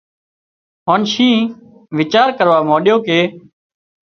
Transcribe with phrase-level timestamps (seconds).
[0.87, 1.45] هانَ شينهن
[1.97, 3.19] ويڇار ڪروا مانڏيو ڪي